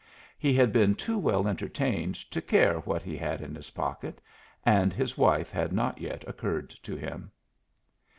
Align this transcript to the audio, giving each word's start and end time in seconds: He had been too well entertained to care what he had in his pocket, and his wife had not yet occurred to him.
He 0.39 0.55
had 0.55 0.73
been 0.73 0.95
too 0.95 1.19
well 1.19 1.47
entertained 1.47 2.15
to 2.31 2.41
care 2.41 2.79
what 2.79 3.03
he 3.03 3.15
had 3.15 3.39
in 3.39 3.53
his 3.53 3.69
pocket, 3.69 4.19
and 4.65 4.91
his 4.93 5.15
wife 5.15 5.51
had 5.51 5.71
not 5.71 6.01
yet 6.01 6.27
occurred 6.27 6.71
to 6.81 6.95
him. 6.95 7.29